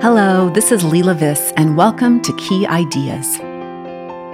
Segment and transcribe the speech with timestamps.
[0.00, 3.38] Hello, this is Leila Viss, and welcome to Key Ideas.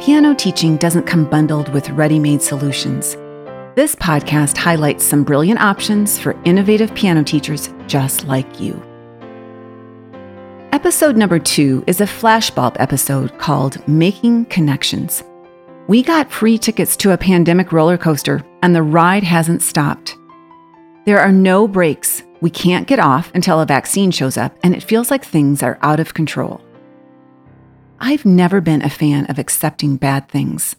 [0.04, 3.14] Piano teaching doesn't come bundled with ready made solutions.
[3.74, 8.74] This podcast highlights some brilliant options for innovative piano teachers just like you.
[10.72, 15.24] Episode number two is a flashbulb episode called Making Connections.
[15.88, 20.14] We got free tickets to a pandemic roller coaster, and the ride hasn't stopped.
[21.06, 22.22] There are no breaks.
[22.44, 25.78] We can't get off until a vaccine shows up, and it feels like things are
[25.80, 26.60] out of control.
[27.98, 30.76] I've never been a fan of accepting bad things,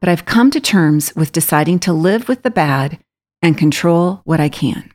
[0.00, 2.98] but I've come to terms with deciding to live with the bad
[3.42, 4.90] and control what I can.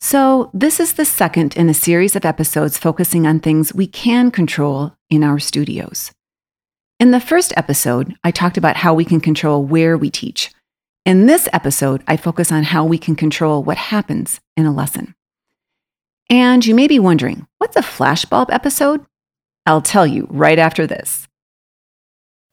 [0.00, 4.30] So, this is the second in a series of episodes focusing on things we can
[4.30, 6.12] control in our studios.
[7.00, 10.52] In the first episode, I talked about how we can control where we teach
[11.04, 15.14] in this episode, I focus on how we can control what happens in a lesson.
[16.30, 19.04] And you may be wondering, what's a flashbulb episode?
[19.66, 21.28] I'll tell you right after this.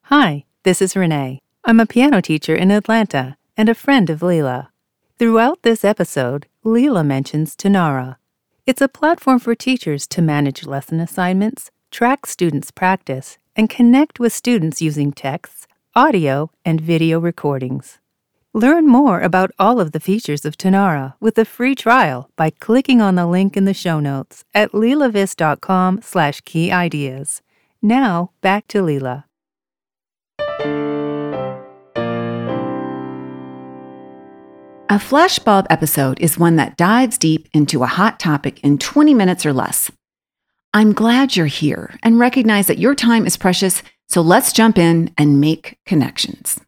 [0.05, 1.39] Hi, this is Renee.
[1.63, 4.71] I'm a piano teacher in Atlanta and a friend of Leila.
[5.17, 8.15] Throughout this episode, Leila mentions Tonara.
[8.65, 14.33] It's a platform for teachers to manage lesson assignments, track students' practice, and connect with
[14.33, 17.99] students using texts, audio, and video recordings.
[18.53, 22.99] Learn more about all of the features of Tonara with a free trial by clicking
[22.99, 27.43] on the link in the show notes at leilaviss.com slash key ideas.
[27.81, 29.25] Now, back to Leila.
[34.91, 39.45] A flashbulb episode is one that dives deep into a hot topic in 20 minutes
[39.45, 39.91] or less.
[40.73, 45.13] I'm glad you're here and recognize that your time is precious, so let's jump in
[45.15, 46.59] and make connections.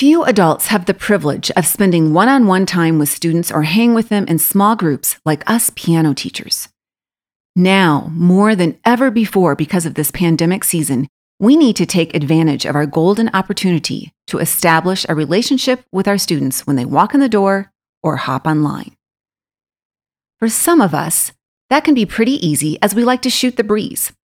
[0.00, 3.92] Few adults have the privilege of spending one on one time with students or hang
[3.92, 6.70] with them in small groups like us piano teachers.
[7.54, 11.06] Now, more than ever before, because of this pandemic season,
[11.38, 16.16] we need to take advantage of our golden opportunity to establish a relationship with our
[16.16, 17.70] students when they walk in the door
[18.02, 18.96] or hop online.
[20.38, 21.32] For some of us,
[21.68, 24.14] that can be pretty easy as we like to shoot the breeze.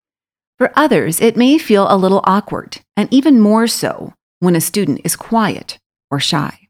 [0.56, 5.00] For others, it may feel a little awkward, and even more so when a student
[5.04, 5.78] is quiet
[6.10, 6.66] or shy.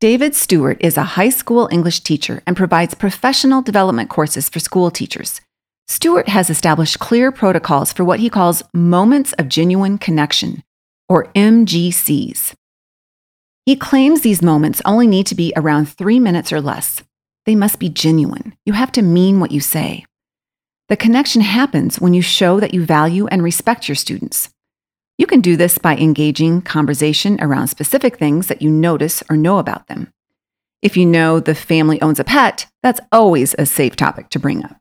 [0.00, 4.90] David Stuart is a high school English teacher and provides professional development courses for school
[4.90, 5.40] teachers.
[5.86, 10.62] Stuart has established clear protocols for what he calls moments of genuine connection,
[11.08, 12.54] or MGCs.
[13.66, 17.02] He claims these moments only need to be around three minutes or less.
[17.46, 18.54] They must be genuine.
[18.66, 20.04] You have to mean what you say.
[20.88, 24.50] The connection happens when you show that you value and respect your students.
[25.16, 29.58] You can do this by engaging conversation around specific things that you notice or know
[29.58, 30.12] about them.
[30.82, 34.64] If you know the family owns a pet, that's always a safe topic to bring
[34.64, 34.76] up.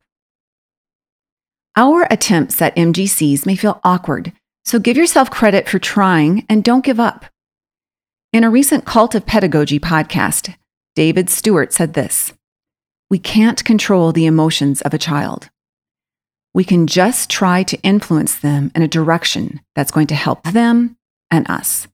[1.76, 4.34] Our attempts at MGCs may feel awkward,
[4.66, 7.26] so give yourself credit for trying and don't give up.
[8.32, 10.56] In a recent Cult of Pedagogy podcast,
[10.96, 12.34] David Stuart said this
[13.10, 15.50] We can't control the emotions of a child.
[16.54, 20.98] We can just try to influence them in a direction that's going to help them
[21.32, 21.88] and us.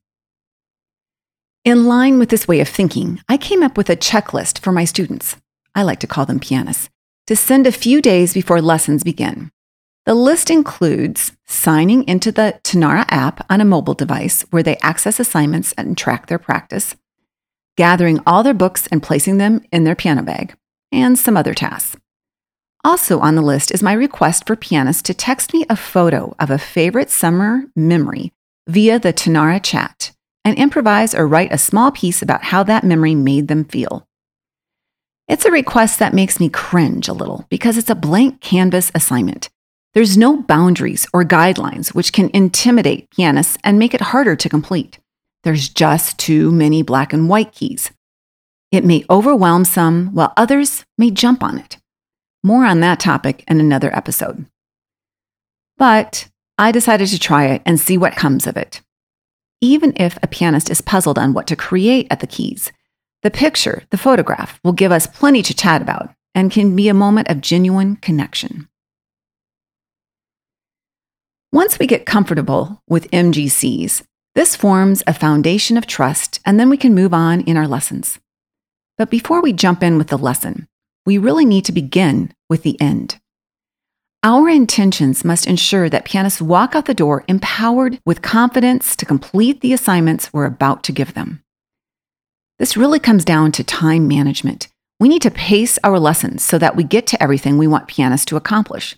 [1.64, 4.84] In line with this way of thinking, I came up with a checklist for my
[4.84, 5.36] students.
[5.74, 6.90] I like to call them pianists,
[7.26, 9.50] to send a few days before lessons begin.
[10.06, 15.20] The list includes signing into the Tonara app on a mobile device where they access
[15.20, 16.96] assignments and track their practice,
[17.76, 20.56] gathering all their books and placing them in their piano bag,
[20.90, 21.99] and some other tasks.
[22.82, 26.50] Also on the list is my request for pianists to text me a photo of
[26.50, 28.32] a favorite summer memory
[28.66, 30.12] via the Tonara chat
[30.44, 34.06] and improvise or write a small piece about how that memory made them feel.
[35.28, 39.50] It's a request that makes me cringe a little because it's a blank canvas assignment.
[39.92, 44.98] There's no boundaries or guidelines which can intimidate pianists and make it harder to complete.
[45.42, 47.90] There's just too many black and white keys.
[48.72, 51.76] It may overwhelm some, while others may jump on it.
[52.42, 54.46] More on that topic in another episode.
[55.76, 58.80] But I decided to try it and see what comes of it.
[59.60, 62.72] Even if a pianist is puzzled on what to create at the keys,
[63.22, 66.94] the picture, the photograph, will give us plenty to chat about and can be a
[66.94, 68.68] moment of genuine connection.
[71.52, 74.02] Once we get comfortable with MGCs,
[74.34, 78.20] this forms a foundation of trust, and then we can move on in our lessons.
[78.96, 80.68] But before we jump in with the lesson,
[81.06, 83.18] we really need to begin with the end.
[84.22, 89.62] Our intentions must ensure that pianists walk out the door empowered with confidence to complete
[89.62, 91.42] the assignments we're about to give them.
[92.58, 94.68] This really comes down to time management.
[94.98, 98.26] We need to pace our lessons so that we get to everything we want pianists
[98.26, 98.94] to accomplish.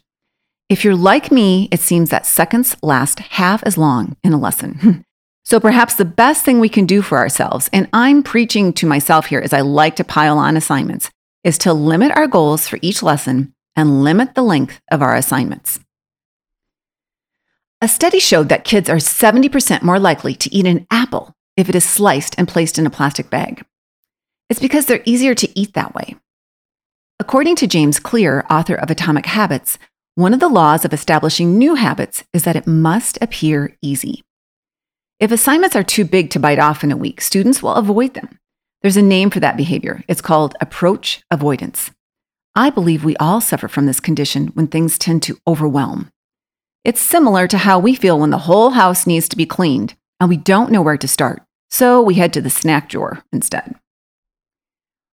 [0.68, 5.04] If you're like me, it seems that seconds last half as long in a lesson.
[5.44, 9.26] so perhaps the best thing we can do for ourselves, and I'm preaching to myself
[9.26, 11.08] here as I like to pile on assignments,
[11.44, 15.80] is to limit our goals for each lesson and limit the length of our assignments.
[17.80, 21.74] A study showed that kids are 70% more likely to eat an apple if it
[21.74, 23.64] is sliced and placed in a plastic bag.
[24.48, 26.16] It's because they're easier to eat that way.
[27.18, 29.78] According to James Clear, author of Atomic Habits,
[30.14, 34.22] one of the laws of establishing new habits is that it must appear easy.
[35.18, 38.38] If assignments are too big to bite off in a week, students will avoid them.
[38.82, 40.02] There's a name for that behavior.
[40.08, 41.92] It's called approach avoidance.
[42.56, 46.10] I believe we all suffer from this condition when things tend to overwhelm.
[46.84, 50.28] It's similar to how we feel when the whole house needs to be cleaned and
[50.28, 53.76] we don't know where to start, so we head to the snack drawer instead.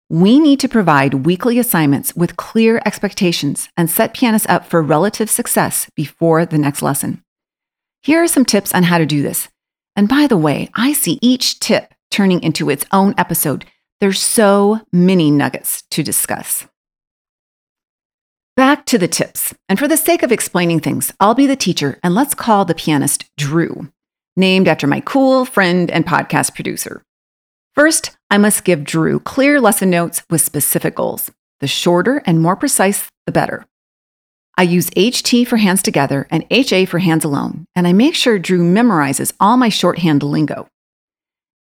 [0.10, 5.30] We need to provide weekly assignments with clear expectations and set pianists up for relative
[5.30, 7.22] success before the next lesson.
[8.02, 9.50] Here are some tips on how to do this.
[9.98, 13.66] And by the way, I see each tip turning into its own episode.
[14.00, 16.66] There's so many nuggets to discuss.
[18.56, 19.54] Back to the tips.
[19.70, 22.74] And for the sake of explaining things, I'll be the teacher and let's call the
[22.74, 23.92] pianist Drew,
[24.36, 27.04] named after my cool friend and podcast producer.
[27.76, 31.30] First, I must give Drew clear lesson notes with specific goals.
[31.60, 33.66] The shorter and more precise, the better.
[34.58, 38.40] I use HT for hands together and HA for hands alone, and I make sure
[38.40, 40.68] Drew memorizes all my shorthand lingo.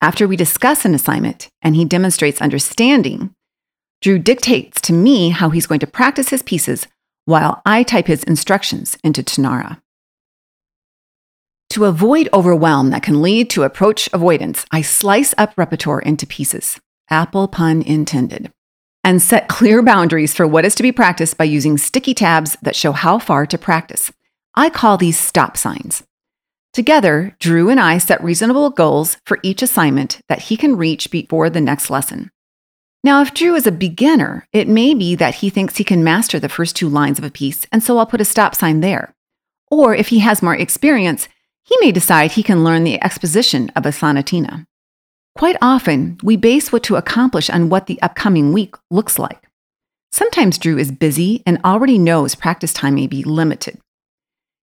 [0.02, 3.34] After we discuss an assignment and he demonstrates understanding,
[4.02, 6.87] Drew dictates to me how he's going to practice his pieces
[7.25, 9.81] while I type his instructions into Tonara.
[11.70, 16.78] To avoid overwhelm that can lead to approach avoidance, I slice up repertoire into pieces,
[17.10, 18.52] apple pun intended,
[19.02, 22.76] and set clear boundaries for what is to be practiced by using sticky tabs that
[22.76, 24.12] show how far to practice.
[24.54, 26.02] I call these stop signs.
[26.76, 31.49] Together, Drew and I set reasonable goals for each assignment that he can reach before
[31.49, 32.31] the next lesson.
[33.02, 36.38] Now, if Drew is a beginner, it may be that he thinks he can master
[36.38, 39.14] the first two lines of a piece, and so I'll put a stop sign there.
[39.70, 41.31] Or if he has more experience,
[41.64, 44.67] he may decide he can learn the exposition of a sonatina.
[45.34, 49.49] Quite often, we base what to accomplish on what the upcoming week looks like.
[50.12, 53.81] Sometimes Drew is busy and already knows practice time may be limited.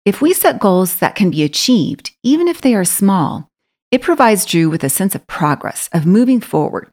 [0.05, 3.51] If we set goals that can be achieved, even if they are small,
[3.91, 6.91] it provides Drew with a sense of progress, of moving forward.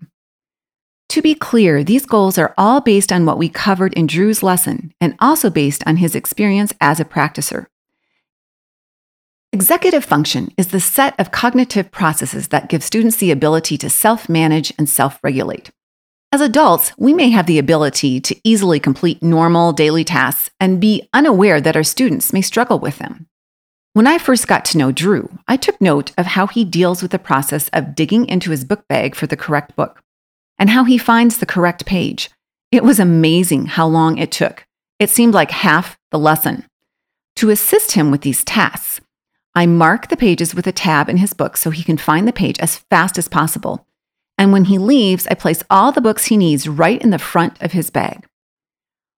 [1.09, 4.93] To be clear, these goals are all based on what we covered in Drew's lesson
[5.01, 7.65] and also based on his experience as a practicer.
[9.51, 14.29] Executive function is the set of cognitive processes that give students the ability to self
[14.29, 15.69] manage and self regulate.
[16.33, 21.09] As adults, we may have the ability to easily complete normal daily tasks and be
[21.11, 23.27] unaware that our students may struggle with them.
[23.91, 27.11] When I first got to know Drew, I took note of how he deals with
[27.11, 30.01] the process of digging into his book bag for the correct book
[30.57, 32.29] and how he finds the correct page.
[32.71, 34.65] It was amazing how long it took.
[34.99, 36.65] It seemed like half the lesson.
[37.35, 39.01] To assist him with these tasks,
[39.53, 42.31] I mark the pages with a tab in his book so he can find the
[42.31, 43.85] page as fast as possible.
[44.41, 47.61] And when he leaves, I place all the books he needs right in the front
[47.61, 48.25] of his bag.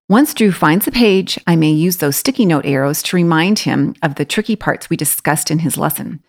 [0.06, 3.94] Once Drew finds the page, I may use those sticky note arrows to remind him
[4.02, 6.22] of the tricky parts we discussed in his lesson.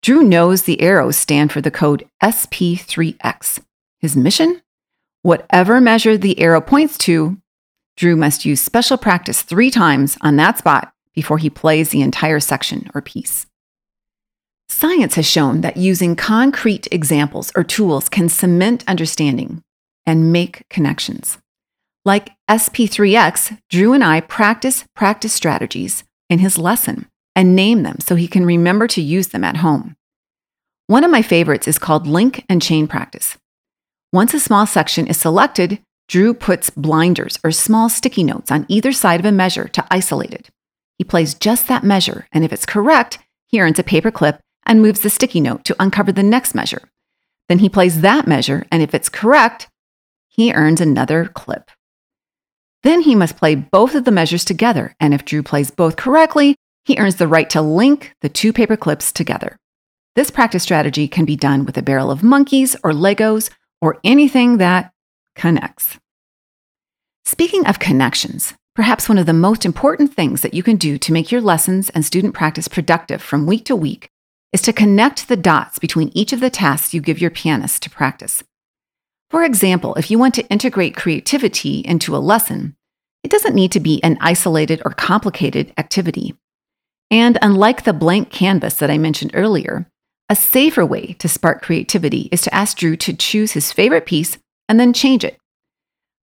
[0.00, 3.64] Drew knows the arrows stand for the code SP3X.
[3.98, 4.62] His mission?
[5.22, 7.38] Whatever measure the arrow points to,
[7.96, 12.38] Drew must use special practice three times on that spot before he plays the entire
[12.38, 13.48] section or piece.
[14.96, 19.62] Science has shown that using concrete examples or tools can cement understanding
[20.06, 21.36] and make connections.
[22.06, 28.14] Like SP3X, Drew and I practice practice strategies in his lesson and name them so
[28.14, 29.96] he can remember to use them at home.
[30.86, 33.36] One of my favorites is called link and chain practice.
[34.14, 38.92] Once a small section is selected, Drew puts blinders or small sticky notes on either
[38.92, 40.48] side of a measure to isolate it.
[40.96, 44.82] He plays just that measure, and if it's correct, he earns a paper clip and
[44.82, 46.82] moves the sticky note to uncover the next measure.
[47.48, 49.68] Then he plays that measure, and if it's correct,
[50.28, 51.70] he earns another clip.
[52.82, 56.56] Then he must play both of the measures together, and if Drew plays both correctly,
[56.84, 59.56] he earns the right to link the two paper clips together.
[60.14, 64.58] This practice strategy can be done with a barrel of monkeys or Legos or anything
[64.58, 64.92] that
[65.34, 65.98] connects.
[67.24, 71.10] Speaking of connections, Perhaps one of the most important things that you can do to
[71.10, 74.10] make your lessons and student practice productive from week to week
[74.56, 77.90] is to connect the dots between each of the tasks you give your pianist to
[77.90, 78.42] practice.
[79.28, 82.74] For example, if you want to integrate creativity into a lesson,
[83.22, 86.34] it doesn't need to be an isolated or complicated activity.
[87.10, 89.90] And unlike the blank canvas that I mentioned earlier,
[90.30, 94.38] a safer way to spark creativity is to ask Drew to choose his favorite piece
[94.70, 95.36] and then change it.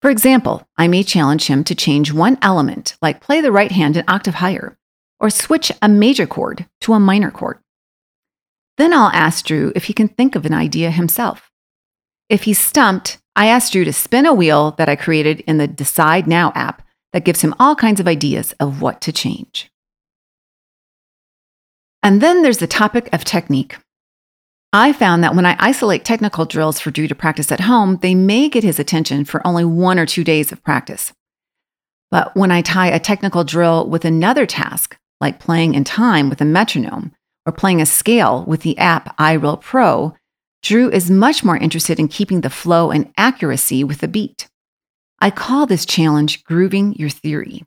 [0.01, 3.95] For example, I may challenge him to change one element, like play the right hand
[3.95, 4.75] an octave higher,
[5.19, 7.59] or switch a major chord to a minor chord.
[8.77, 11.49] Then I'll ask Drew if he can think of an idea himself.
[12.29, 15.67] If he's stumped, I ask Drew to spin a wheel that I created in the
[15.67, 19.69] Decide Now app that gives him all kinds of ideas of what to change.
[22.01, 23.77] And then there's the topic of technique.
[24.73, 28.15] I found that when I isolate technical drills for Drew to practice at home, they
[28.15, 31.13] may get his attention for only one or two days of practice.
[32.09, 36.41] But when I tie a technical drill with another task, like playing in time with
[36.41, 37.13] a metronome
[37.45, 40.15] or playing a scale with the app iReal Pro,
[40.61, 44.47] Drew is much more interested in keeping the flow and accuracy with the beat.
[45.19, 47.63] I call this challenge grooving your theory.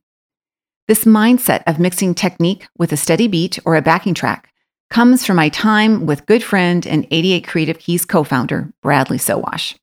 [0.89, 4.53] This mindset of mixing technique with a steady beat or a backing track
[4.89, 9.75] comes from my time with good friend and 88 Creative Keys co founder, Bradley Sowash.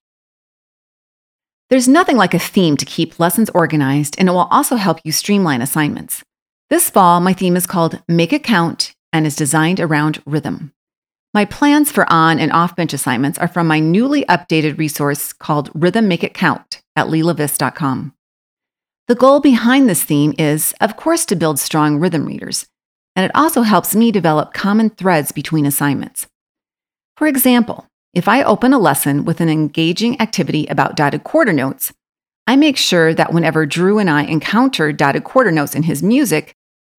[1.69, 5.11] There's nothing like a theme to keep lessons organized, and it will also help you
[5.11, 6.23] streamline assignments.
[6.69, 10.73] This fall, my theme is called Make It Count and is designed around rhythm.
[11.33, 15.71] My plans for on and off bench assignments are from my newly updated resource called
[15.73, 18.13] Rhythm Make It Count at leilaviss.com.
[19.07, 22.67] The goal behind this theme is, of course, to build strong rhythm readers,
[23.15, 26.27] and it also helps me develop common threads between assignments.
[27.17, 31.91] For example, if I open a lesson with an engaging activity about dotted quarter notes,
[32.45, 36.53] I make sure that whenever Drew and I encounter dotted quarter notes in his music,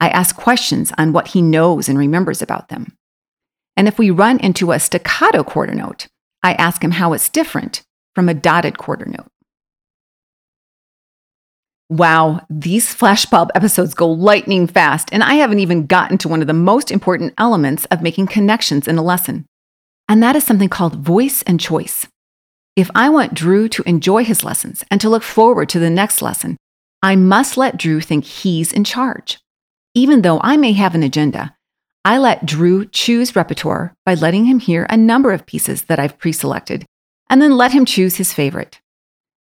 [0.05, 2.95] I ask questions on what he knows and remembers about them.
[3.75, 6.09] And if we run into a staccato quarter note,
[6.43, 7.81] I ask him how it's different
[8.15, 9.29] from a dotted quarter note.
[11.89, 16.49] Wow, these flashbulb episodes go lightning fast, and I haven't even gotten to one of
[16.49, 19.47] the most important elements of making connections in a lesson.
[20.07, 22.07] And that is something called voice and choice.
[22.77, 26.21] If I want Drew to enjoy his lessons and to look forward to the next
[26.21, 26.59] lesson,
[27.03, 29.39] I must let Drew think he's in charge.
[29.97, 31.55] Even though I may have an agenda,
[32.05, 36.19] I let Drew choose repertoire by letting him hear a number of pieces that I've
[36.19, 36.85] pre selected,
[37.31, 38.81] and then let him choose his favorite.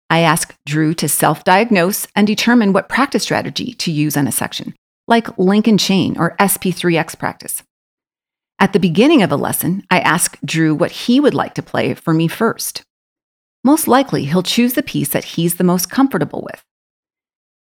[0.08, 4.32] I ask Drew to self diagnose and determine what practice strategy to use on a
[4.32, 4.74] section,
[5.08, 7.64] like link and chain or SP3X practice.
[8.60, 11.94] At the beginning of a lesson, I ask Drew what he would like to play
[11.94, 12.84] for me first.
[13.64, 16.62] Most likely, he'll choose the piece that he's the most comfortable with.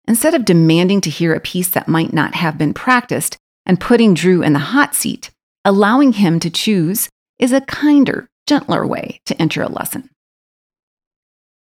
[0.10, 3.38] Instead of demanding to hear a piece that might not have been practiced
[3.68, 5.30] and putting Drew in the hot seat,
[5.64, 10.10] allowing him to choose is a kinder, gentler way to enter a lesson.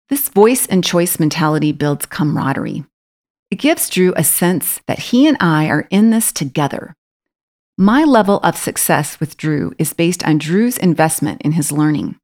[0.09, 2.87] This voice and choice mentality builds camaraderie.
[3.50, 6.95] It gives Drew a sense that he and I are in this together.
[7.76, 12.17] My level of success with Drew is based on Drew's investment in his learning.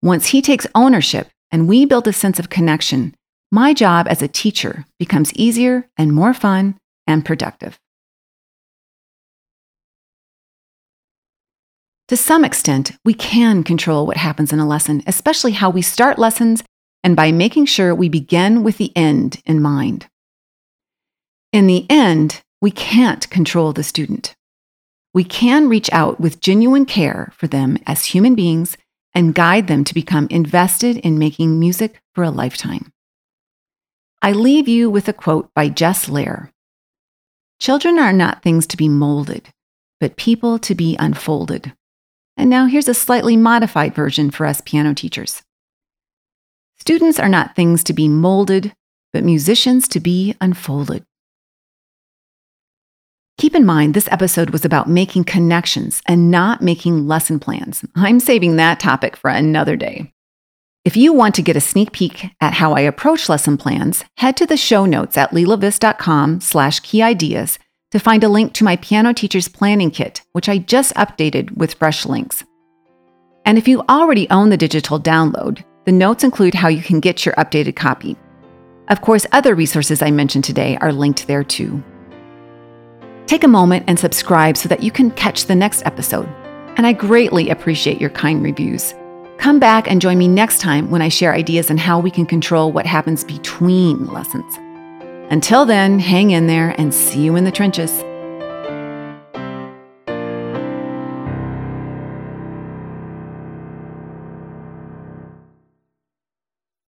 [0.00, 3.16] Once he takes ownership and we build a sense of connection,
[3.50, 7.78] my job as a teacher becomes easier and more fun and productive.
[12.08, 16.18] To some extent, we can control what happens in a lesson, especially how we start
[16.18, 16.64] lessons
[17.04, 20.06] and by making sure we begin with the end in mind.
[21.52, 24.34] In the end, we can't control the student.
[25.14, 28.76] We can reach out with genuine care for them as human beings
[29.14, 32.92] and guide them to become invested in making music for a lifetime.
[34.22, 36.52] I leave you with a quote by Jess Lair
[37.58, 39.48] Children are not things to be molded,
[39.98, 41.72] but people to be unfolded.
[42.36, 45.42] And now here's a slightly modified version for us piano teachers.
[46.78, 48.74] Students are not things to be molded,
[49.12, 51.04] but musicians to be unfolded.
[53.38, 57.82] Keep in mind, this episode was about making connections and not making lesson plans.
[57.94, 60.12] I'm saving that topic for another day.
[60.82, 64.34] If you want to get a sneak peek at how I approach lesson plans, head
[64.38, 67.58] to the show notes at leilaviss.com slash key ideas
[67.90, 71.74] to find a link to my piano teacher's planning kit, which I just updated with
[71.74, 72.44] fresh links.
[73.44, 77.26] And if you already own the digital download, the notes include how you can get
[77.26, 78.16] your updated copy.
[78.88, 81.82] Of course, other resources I mentioned today are linked there too.
[83.26, 86.28] Take a moment and subscribe so that you can catch the next episode.
[86.78, 88.94] And I greatly appreciate your kind reviews.
[89.40, 92.26] Come back and join me next time when I share ideas on how we can
[92.26, 94.58] control what happens between lessons.
[95.32, 98.04] Until then, hang in there and see you in the trenches.